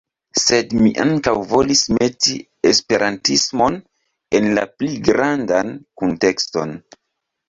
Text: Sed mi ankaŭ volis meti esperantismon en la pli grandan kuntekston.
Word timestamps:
Sed 0.41 0.71
mi 0.83 0.87
ankaŭ 1.01 1.33
volis 1.49 1.83
meti 1.97 2.37
esperantismon 2.69 3.77
en 4.39 4.47
la 4.59 4.63
pli 4.79 4.89
grandan 5.11 5.71
kuntekston. 6.03 6.75